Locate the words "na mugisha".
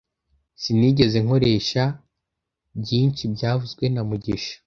3.93-4.55